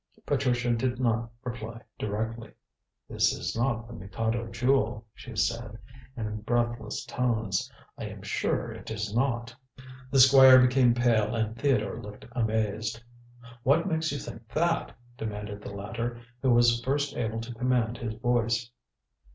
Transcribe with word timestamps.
Patricia 0.25 0.71
did 0.71 0.99
not 0.99 1.29
reply 1.43 1.79
directly. 1.99 2.51
"This 3.07 3.31
is 3.33 3.55
not 3.55 3.85
the 3.85 3.93
Mikado 3.93 4.47
Jewel," 4.47 5.05
she 5.13 5.35
said 5.35 5.77
in 6.17 6.41
breathless 6.41 7.05
tones. 7.05 7.71
"I 7.99 8.05
am 8.05 8.23
sure 8.23 8.71
it 8.71 8.89
is 8.89 9.13
not." 9.15 9.55
The 10.09 10.19
Squire 10.19 10.59
became 10.59 10.95
pale 10.95 11.35
and 11.35 11.55
Theodore 11.55 12.01
looked 12.01 12.25
amazed. 12.31 12.99
"What 13.61 13.87
makes 13.87 14.11
you 14.11 14.17
think 14.17 14.47
that?" 14.47 14.91
demanded 15.19 15.61
the 15.61 15.69
latter, 15.69 16.19
who 16.41 16.49
was 16.49 16.81
first 16.83 17.15
able 17.15 17.39
to 17.39 17.53
command 17.53 17.99
his 17.99 18.15
voice. 18.15 18.71